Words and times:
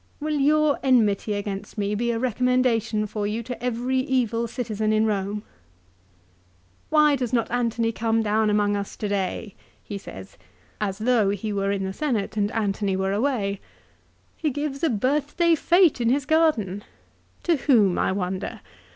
Will 0.19 0.39
your 0.39 0.79
enmity 0.81 1.33
against 1.35 1.77
me 1.77 1.93
be 1.93 2.09
a 2.09 2.17
recommendation 2.17 3.05
for 3.05 3.27
you 3.27 3.43
to 3.43 3.63
every 3.63 3.99
evil 3.99 4.47
citizen 4.47 4.91
in 4.91 5.05
Rome?"" 5.05 5.43
Why 6.89 7.15
does 7.15 7.31
not 7.33 7.51
Antony 7.51 7.91
come 7.91 8.23
down 8.23 8.49
among 8.49 8.75
us 8.75 8.95
to 8.97 9.07
day?" 9.07 9.53
he 9.83 9.99
says, 9.99 10.39
as 10.81 10.97
though 10.97 11.25
lie 11.43 11.51
were 11.53 11.71
in 11.71 11.83
the 11.83 11.93
240 11.93 11.93
LIFE 11.93 11.93
OF 11.93 11.95
CICERO. 11.95 12.01
Senate 12.07 12.37
and 12.37 12.51
Antony 12.51 12.95
were 12.97 13.11
away. 13.13 13.61
"He 14.35 14.49
gives 14.49 14.81
a 14.83 14.89
birthday 14.89 15.53
fete 15.53 16.01
in 16.01 16.09
his 16.09 16.25
garden. 16.25 16.83
To 17.43 17.57
whom 17.57 17.99
I 17.99 18.11
wonder 18.11 18.61